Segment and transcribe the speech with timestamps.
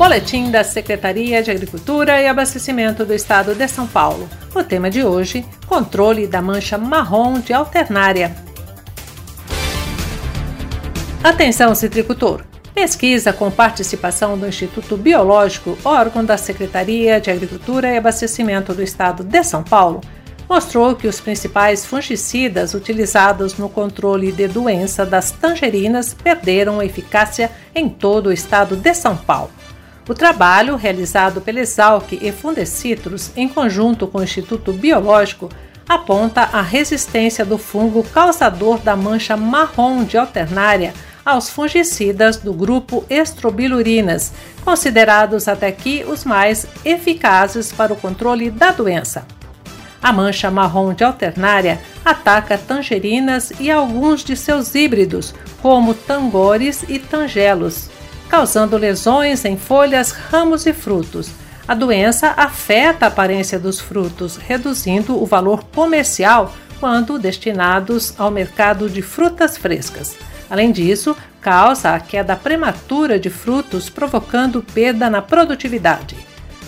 [0.00, 4.30] Boletim da Secretaria de Agricultura e Abastecimento do Estado de São Paulo.
[4.54, 8.34] O tema de hoje: controle da mancha marrom de alternária.
[11.22, 12.42] Atenção, citricultor!
[12.74, 19.22] Pesquisa com participação do Instituto Biológico, órgão da Secretaria de Agricultura e Abastecimento do Estado
[19.22, 20.00] de São Paulo,
[20.48, 27.86] mostrou que os principais fungicidas utilizados no controle de doença das tangerinas perderam eficácia em
[27.86, 29.59] todo o estado de São Paulo.
[30.08, 35.48] O trabalho, realizado pela Exalc e Fundecitrus, em conjunto com o Instituto Biológico,
[35.88, 43.04] aponta a resistência do fungo causador da mancha marrom de alternária aos fungicidas do grupo
[43.10, 44.32] estrobilurinas,
[44.64, 49.26] considerados até aqui os mais eficazes para o controle da doença.
[50.02, 56.98] A mancha marrom de alternária ataca tangerinas e alguns de seus híbridos, como tangores e
[56.98, 57.90] tangelos,
[58.30, 61.30] causando lesões em folhas, ramos e frutos.
[61.66, 68.88] A doença afeta a aparência dos frutos, reduzindo o valor comercial quando destinados ao mercado
[68.88, 70.16] de frutas frescas.
[70.48, 76.16] Além disso, causa a queda prematura de frutos, provocando perda na produtividade.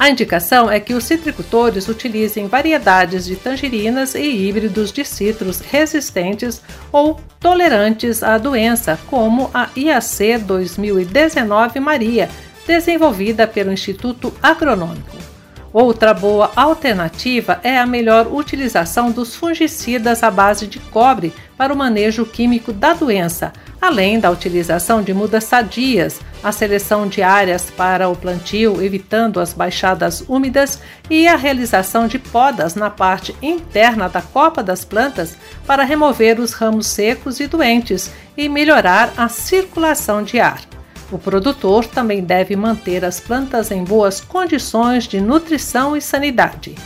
[0.00, 6.62] A indicação é que os citricultores utilizem variedades de tangerinas e híbridos de citros resistentes
[6.90, 12.30] ou tolerantes à doença, como a IAC 2019 Maria,
[12.66, 15.29] desenvolvida pelo Instituto Agronômico.
[15.72, 21.76] Outra boa alternativa é a melhor utilização dos fungicidas à base de cobre para o
[21.76, 28.08] manejo químico da doença, além da utilização de mudas sadias, a seleção de áreas para
[28.08, 34.22] o plantio, evitando as baixadas úmidas, e a realização de podas na parte interna da
[34.22, 40.40] copa das plantas para remover os ramos secos e doentes e melhorar a circulação de
[40.40, 40.79] ar.
[41.12, 46.76] O produtor também deve manter as plantas em boas condições de nutrição e sanidade.